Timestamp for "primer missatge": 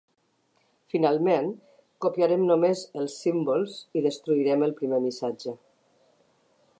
4.83-5.55